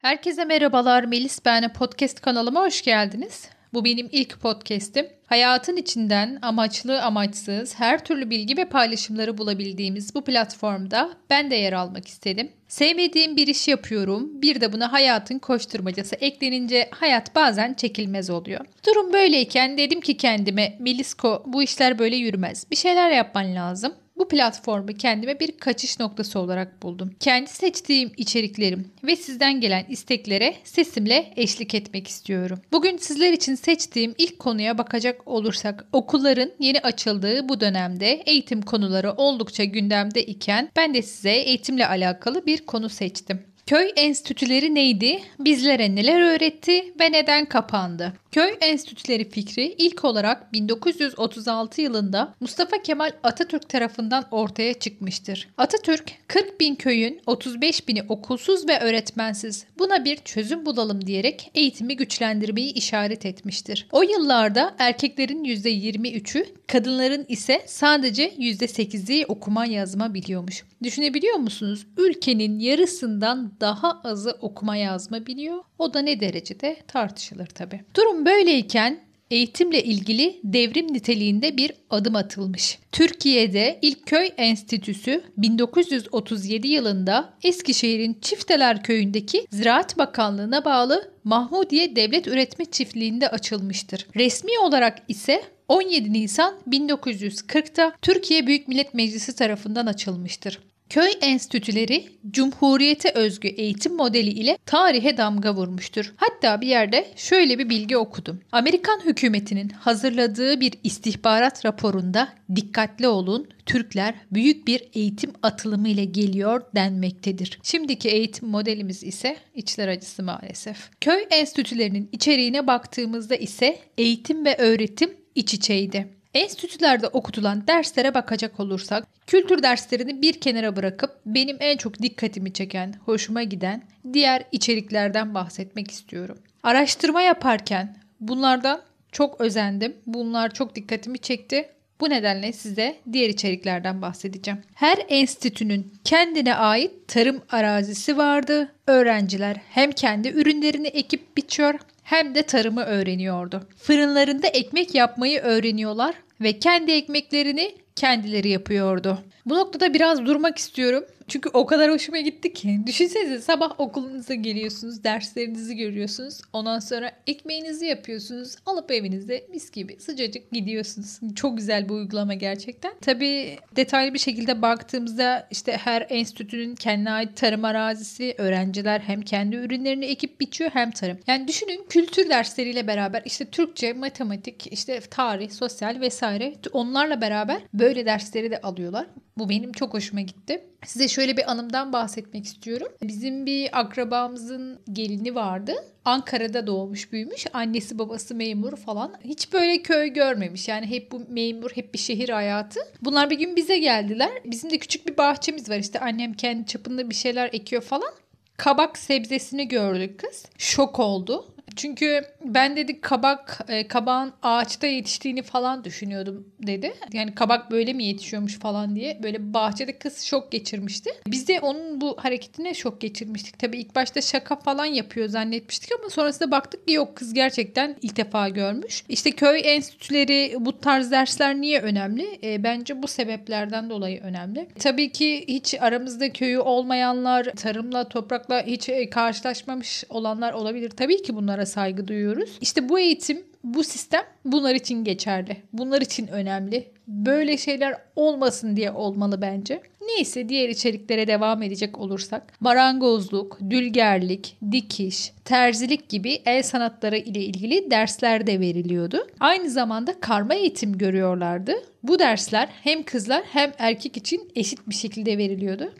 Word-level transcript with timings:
Herkese 0.00 0.44
merhabalar 0.44 1.04
Melis 1.04 1.44
ben 1.44 1.72
podcast 1.72 2.20
kanalıma 2.20 2.60
hoş 2.60 2.82
geldiniz. 2.82 3.48
Bu 3.72 3.84
benim 3.84 4.08
ilk 4.12 4.40
podcast'im. 4.40 5.06
Hayatın 5.26 5.76
içinden 5.76 6.38
amaçlı 6.42 7.02
amaçsız 7.02 7.74
her 7.74 8.04
türlü 8.04 8.30
bilgi 8.30 8.56
ve 8.56 8.64
paylaşımları 8.64 9.38
bulabildiğimiz 9.38 10.14
bu 10.14 10.24
platformda 10.24 11.10
ben 11.30 11.50
de 11.50 11.56
yer 11.56 11.72
almak 11.72 12.08
istedim. 12.08 12.52
Sevmediğim 12.68 13.36
bir 13.36 13.46
iş 13.46 13.68
yapıyorum. 13.68 14.42
Bir 14.42 14.60
de 14.60 14.72
buna 14.72 14.92
hayatın 14.92 15.38
koşturmacası 15.38 16.16
eklenince 16.16 16.88
hayat 16.90 17.34
bazen 17.34 17.74
çekilmez 17.74 18.30
oluyor. 18.30 18.60
Durum 18.86 19.12
böyleyken 19.12 19.78
dedim 19.78 20.00
ki 20.00 20.16
kendime 20.16 20.76
Melisko 20.78 21.42
bu 21.46 21.62
işler 21.62 21.98
böyle 21.98 22.16
yürümez. 22.16 22.70
Bir 22.70 22.76
şeyler 22.76 23.10
yapman 23.10 23.54
lazım. 23.54 23.94
Bu 24.20 24.28
platformu 24.28 24.86
kendime 24.86 25.40
bir 25.40 25.52
kaçış 25.52 26.00
noktası 26.00 26.38
olarak 26.38 26.82
buldum. 26.82 27.10
Kendi 27.20 27.50
seçtiğim 27.50 28.12
içeriklerim 28.16 28.92
ve 29.04 29.16
sizden 29.16 29.60
gelen 29.60 29.84
isteklere 29.88 30.54
sesimle 30.64 31.32
eşlik 31.36 31.74
etmek 31.74 32.08
istiyorum. 32.08 32.60
Bugün 32.72 32.96
sizler 32.96 33.32
için 33.32 33.54
seçtiğim 33.54 34.14
ilk 34.18 34.38
konuya 34.38 34.78
bakacak 34.78 35.28
olursak 35.28 35.84
okulların 35.92 36.52
yeni 36.58 36.80
açıldığı 36.80 37.48
bu 37.48 37.60
dönemde 37.60 38.22
eğitim 38.26 38.62
konuları 38.62 39.12
oldukça 39.12 39.64
gündemde 39.64 40.22
iken 40.22 40.70
ben 40.76 40.94
de 40.94 41.02
size 41.02 41.32
eğitimle 41.32 41.86
alakalı 41.86 42.46
bir 42.46 42.66
konu 42.66 42.88
seçtim. 42.88 43.40
Köy 43.66 43.92
enstitüleri 43.96 44.74
neydi? 44.74 45.20
Bizlere 45.38 45.94
neler 45.94 46.20
öğretti 46.20 46.94
ve 47.00 47.12
neden 47.12 47.44
kapandı? 47.44 48.12
Köy 48.32 48.56
enstitüleri 48.60 49.30
fikri 49.30 49.74
ilk 49.78 50.04
olarak 50.04 50.52
1936 50.52 51.80
yılında 51.80 52.34
Mustafa 52.40 52.82
Kemal 52.82 53.12
Atatürk 53.22 53.68
tarafından 53.68 54.24
ortaya 54.30 54.74
çıkmıştır. 54.74 55.48
Atatürk 55.56 56.12
40 56.28 56.60
bin 56.60 56.74
köyün 56.74 57.20
35 57.26 57.88
bini 57.88 58.02
okulsuz 58.02 58.68
ve 58.68 58.80
öğretmensiz 58.80 59.66
buna 59.78 60.04
bir 60.04 60.16
çözüm 60.16 60.66
bulalım 60.66 61.06
diyerek 61.06 61.50
eğitimi 61.54 61.96
güçlendirmeyi 61.96 62.72
işaret 62.72 63.26
etmiştir. 63.26 63.88
O 63.92 64.02
yıllarda 64.02 64.74
erkeklerin 64.78 65.44
%23'ü 65.44 66.46
kadınların 66.66 67.24
ise 67.28 67.62
sadece 67.66 68.28
%8'i 68.28 69.26
okuma 69.26 69.66
yazma 69.66 70.14
biliyormuş. 70.14 70.64
Düşünebiliyor 70.82 71.36
musunuz? 71.36 71.86
Ülkenin 71.96 72.58
yarısından 72.58 73.52
daha 73.60 74.00
azı 74.04 74.38
okuma 74.40 74.76
yazma 74.76 75.26
biliyor. 75.26 75.58
O 75.78 75.94
da 75.94 76.00
ne 76.00 76.20
derecede 76.20 76.76
tartışılır 76.88 77.46
tabi. 77.46 77.80
Durum 77.96 78.19
böyleyken 78.26 79.00
eğitimle 79.30 79.82
ilgili 79.82 80.40
devrim 80.44 80.92
niteliğinde 80.92 81.56
bir 81.56 81.72
adım 81.90 82.16
atılmış. 82.16 82.78
Türkiye'de 82.92 83.78
ilk 83.82 84.06
köy 84.06 84.28
enstitüsü 84.36 85.22
1937 85.36 86.68
yılında 86.68 87.34
Eskişehir'in 87.42 88.18
Çifteler 88.20 88.82
köyündeki 88.82 89.46
Ziraat 89.50 89.98
Bakanlığı'na 89.98 90.64
bağlı 90.64 91.12
Mahmudiye 91.24 91.96
Devlet 91.96 92.26
Üretme 92.26 92.64
Çiftliği'nde 92.64 93.28
açılmıştır. 93.28 94.06
Resmi 94.16 94.58
olarak 94.58 94.98
ise 95.08 95.42
17 95.68 96.12
Nisan 96.12 96.54
1940'ta 96.68 97.92
Türkiye 98.02 98.46
Büyük 98.46 98.68
Millet 98.68 98.94
Meclisi 98.94 99.34
tarafından 99.36 99.86
açılmıştır. 99.86 100.58
Köy 100.90 101.10
enstitüleri 101.20 102.08
Cumhuriyete 102.30 103.10
özgü 103.10 103.48
eğitim 103.48 103.96
modeli 103.96 104.30
ile 104.30 104.58
tarihe 104.66 105.16
damga 105.16 105.54
vurmuştur. 105.54 106.12
Hatta 106.16 106.60
bir 106.60 106.66
yerde 106.66 107.06
şöyle 107.16 107.58
bir 107.58 107.68
bilgi 107.68 107.96
okudum. 107.96 108.40
Amerikan 108.52 109.00
hükümetinin 109.04 109.68
hazırladığı 109.68 110.60
bir 110.60 110.72
istihbarat 110.84 111.64
raporunda 111.64 112.28
dikkatli 112.56 113.08
olun 113.08 113.48
Türkler 113.66 114.14
büyük 114.32 114.66
bir 114.66 114.82
eğitim 114.94 115.32
atılımı 115.42 115.88
ile 115.88 116.04
geliyor 116.04 116.62
denmektedir. 116.74 117.58
Şimdiki 117.62 118.08
eğitim 118.08 118.48
modelimiz 118.48 119.04
ise 119.04 119.36
içler 119.54 119.88
acısı 119.88 120.22
maalesef. 120.22 120.90
Köy 121.00 121.24
enstitülerinin 121.30 122.08
içeriğine 122.12 122.66
baktığımızda 122.66 123.36
ise 123.36 123.78
eğitim 123.98 124.44
ve 124.44 124.56
öğretim 124.56 125.10
iç 125.34 125.54
içeydi. 125.54 126.20
Enstitülerde 126.34 127.06
okutulan 127.06 127.66
derslere 127.66 128.14
bakacak 128.14 128.60
olursak 128.60 129.06
kültür 129.30 129.62
derslerini 129.62 130.22
bir 130.22 130.40
kenara 130.40 130.76
bırakıp 130.76 131.10
benim 131.26 131.56
en 131.60 131.76
çok 131.76 132.02
dikkatimi 132.02 132.52
çeken, 132.52 132.94
hoşuma 133.04 133.42
giden 133.42 133.82
diğer 134.12 134.44
içeriklerden 134.52 135.34
bahsetmek 135.34 135.90
istiyorum. 135.90 136.38
Araştırma 136.62 137.22
yaparken 137.22 137.96
bunlardan 138.20 138.82
çok 139.12 139.40
özendim. 139.40 139.96
Bunlar 140.06 140.54
çok 140.54 140.74
dikkatimi 140.74 141.18
çekti. 141.18 141.68
Bu 142.00 142.10
nedenle 142.10 142.52
size 142.52 142.96
diğer 143.12 143.28
içeriklerden 143.28 144.02
bahsedeceğim. 144.02 144.60
Her 144.74 144.98
enstitünün 145.08 145.94
kendine 146.04 146.54
ait 146.54 147.08
tarım 147.08 147.42
arazisi 147.50 148.16
vardı. 148.16 148.72
Öğrenciler 148.86 149.56
hem 149.70 149.92
kendi 149.92 150.28
ürünlerini 150.28 150.88
ekip 150.88 151.36
biçiyor 151.36 151.74
hem 152.02 152.34
de 152.34 152.42
tarımı 152.42 152.84
öğreniyordu. 152.84 153.68
Fırınlarında 153.76 154.46
ekmek 154.46 154.94
yapmayı 154.94 155.40
öğreniyorlar 155.40 156.14
ve 156.40 156.58
kendi 156.58 156.92
ekmeklerini 156.92 157.79
kendileri 158.00 158.48
yapıyordu. 158.48 159.18
Bu 159.46 159.54
noktada 159.54 159.94
biraz 159.94 160.26
durmak 160.26 160.58
istiyorum. 160.58 161.04
Çünkü 161.30 161.48
o 161.52 161.66
kadar 161.66 161.90
hoşuma 161.90 162.18
gitti 162.20 162.52
ki. 162.52 162.80
Düşünsenize 162.86 163.40
sabah 163.40 163.80
okulunuza 163.80 164.34
geliyorsunuz, 164.34 165.04
derslerinizi 165.04 165.76
görüyorsunuz. 165.76 166.40
Ondan 166.52 166.78
sonra 166.78 167.12
ekmeğinizi 167.26 167.86
yapıyorsunuz. 167.86 168.56
Alıp 168.66 168.90
evinizde 168.90 169.46
mis 169.50 169.70
gibi 169.70 169.96
sıcacık 170.00 170.50
gidiyorsunuz. 170.52 171.20
Çok 171.34 171.56
güzel 171.56 171.88
bir 171.88 171.94
uygulama 171.94 172.34
gerçekten. 172.34 172.92
Tabii 173.00 173.58
detaylı 173.76 174.14
bir 174.14 174.18
şekilde 174.18 174.62
baktığımızda 174.62 175.48
işte 175.50 175.72
her 175.72 176.06
enstitünün 176.08 176.74
kendine 176.74 177.10
ait 177.10 177.36
tarım 177.36 177.64
arazisi, 177.64 178.34
öğrenciler 178.38 179.00
hem 179.00 179.22
kendi 179.22 179.56
ürünlerini 179.56 180.04
ekip 180.04 180.40
biçiyor 180.40 180.70
hem 180.74 180.90
tarım. 180.90 181.18
Yani 181.26 181.48
düşünün 181.48 181.86
kültür 181.88 182.30
dersleriyle 182.30 182.86
beraber 182.86 183.22
işte 183.24 183.44
Türkçe, 183.44 183.92
matematik, 183.92 184.72
işte 184.72 185.00
tarih, 185.00 185.50
sosyal 185.50 186.00
vesaire 186.00 186.54
onlarla 186.72 187.20
beraber 187.20 187.62
böyle 187.74 188.06
dersleri 188.06 188.50
de 188.50 188.60
alıyorlar. 188.60 189.06
Bu 189.38 189.48
benim 189.48 189.72
çok 189.72 189.94
hoşuma 189.94 190.20
gitti. 190.20 190.69
Size 190.86 191.08
şöyle 191.08 191.36
bir 191.36 191.50
anımdan 191.50 191.92
bahsetmek 191.92 192.44
istiyorum. 192.44 192.88
Bizim 193.02 193.46
bir 193.46 193.80
akrabamızın 193.80 194.78
gelini 194.92 195.34
vardı. 195.34 195.72
Ankara'da 196.04 196.66
doğmuş 196.66 197.12
büyümüş. 197.12 197.46
Annesi 197.52 197.98
babası 197.98 198.34
memur 198.34 198.76
falan. 198.76 199.14
Hiç 199.24 199.52
böyle 199.52 199.82
köy 199.82 200.08
görmemiş. 200.08 200.68
Yani 200.68 200.86
hep 200.86 201.12
bu 201.12 201.22
memur, 201.28 201.70
hep 201.70 201.94
bir 201.94 201.98
şehir 201.98 202.28
hayatı. 202.28 202.80
Bunlar 203.02 203.30
bir 203.30 203.38
gün 203.38 203.56
bize 203.56 203.78
geldiler. 203.78 204.30
Bizim 204.44 204.70
de 204.70 204.78
küçük 204.78 205.06
bir 205.06 205.16
bahçemiz 205.16 205.70
var. 205.70 205.78
İşte 205.78 206.00
annem 206.00 206.34
kendi 206.34 206.66
çapında 206.66 207.10
bir 207.10 207.14
şeyler 207.14 207.50
ekiyor 207.52 207.82
falan 207.82 208.12
kabak 208.60 208.98
sebzesini 208.98 209.68
gördük 209.68 210.18
kız. 210.18 210.46
Şok 210.58 210.98
oldu. 210.98 211.49
Çünkü 211.76 212.24
ben 212.44 212.76
dedi 212.76 213.00
kabak 213.00 213.60
e, 213.68 213.88
kabağın 213.88 214.32
ağaçta 214.42 214.86
yetiştiğini 214.86 215.42
falan 215.42 215.84
düşünüyordum 215.84 216.48
dedi. 216.66 216.94
Yani 217.12 217.34
kabak 217.34 217.70
böyle 217.70 217.92
mi 217.92 218.04
yetişiyormuş 218.04 218.58
falan 218.58 218.96
diye 218.96 219.22
böyle 219.22 219.54
bahçede 219.54 219.98
kız 219.98 220.22
şok 220.22 220.52
geçirmişti. 220.52 221.10
Biz 221.26 221.48
de 221.48 221.60
onun 221.60 222.00
bu 222.00 222.16
hareketine 222.18 222.74
şok 222.74 223.00
geçirmiştik. 223.00 223.58
Tabii 223.58 223.78
ilk 223.78 223.94
başta 223.94 224.20
şaka 224.20 224.56
falan 224.56 224.84
yapıyor 224.84 225.28
zannetmiştik 225.28 225.90
ama 226.00 226.10
sonrasında 226.10 226.50
baktık 226.50 226.88
ki 226.88 226.94
yok 226.94 227.16
kız 227.16 227.34
gerçekten 227.34 227.96
ilk 228.02 228.16
defa 228.16 228.48
görmüş. 228.48 229.04
İşte 229.08 229.30
köy 229.30 229.60
enstitüleri 229.64 230.56
bu 230.60 230.80
tarz 230.80 231.10
dersler 231.10 231.60
niye 231.60 231.80
önemli? 231.80 232.38
E, 232.42 232.62
bence 232.62 233.02
bu 233.02 233.06
sebeplerden 233.06 233.90
dolayı 233.90 234.20
önemli. 234.20 234.68
Tabii 234.78 235.12
ki 235.12 235.44
hiç 235.48 235.74
aramızda 235.80 236.32
köyü 236.32 236.58
olmayanlar, 236.58 237.44
tarımla, 237.44 238.08
toprakla 238.08 238.62
hiç 238.66 238.88
e, 238.88 239.10
karşılaşmamış 239.10 240.04
olanlar 240.08 240.52
olabilir. 240.52 240.90
Tabii 240.90 241.22
ki 241.22 241.36
bunlara 241.60 241.66
saygı 241.66 242.08
duyuyoruz. 242.08 242.50
İşte 242.60 242.88
bu 242.88 242.98
eğitim, 242.98 243.42
bu 243.64 243.84
sistem 243.84 244.22
bunlar 244.44 244.74
için 244.74 245.04
geçerli. 245.04 245.56
Bunlar 245.72 246.00
için 246.00 246.26
önemli. 246.26 246.92
Böyle 247.08 247.56
şeyler 247.56 247.94
olmasın 248.16 248.76
diye 248.76 248.90
olmalı 248.90 249.42
bence. 249.42 249.82
Neyse 250.00 250.48
diğer 250.48 250.68
içeriklere 250.68 251.26
devam 251.26 251.62
edecek 251.62 251.98
olursak 251.98 252.60
marangozluk, 252.60 253.58
dülgerlik, 253.70 254.56
dikiş, 254.72 255.32
terzilik 255.44 256.08
gibi 256.08 256.42
el 256.46 256.62
sanatları 256.62 257.18
ile 257.18 257.40
ilgili 257.40 257.90
dersler 257.90 258.46
de 258.46 258.60
veriliyordu. 258.60 259.26
Aynı 259.40 259.70
zamanda 259.70 260.20
karma 260.20 260.54
eğitim 260.54 260.98
görüyorlardı. 260.98 261.72
Bu 262.02 262.18
dersler 262.18 262.68
hem 262.82 263.02
kızlar 263.02 263.42
hem 263.52 263.72
erkek 263.78 264.16
için 264.16 264.52
eşit 264.56 264.78
bir 264.88 264.94
şekilde 264.94 265.38
veriliyordu. 265.38 265.92